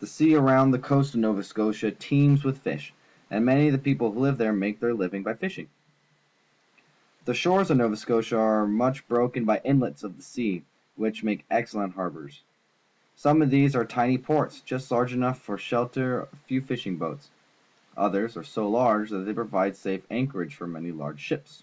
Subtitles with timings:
[0.00, 2.94] The sea around the coast of Nova Scotia teems with fish,
[3.30, 5.68] and many of the people who live there make their li\ ing by fishing.
[7.26, 10.64] The shores of Nova Scotia are much broken by inlets of the sea,
[10.96, 11.58] which make Fishing Boats, Bay of Fundy
[11.90, 12.42] excellent harbours.
[13.14, 17.28] Some of these are tiny ports, just large enough to shelter a few fishing boats;
[17.94, 21.50] others are so large that they provide safe anchorage for many large ships.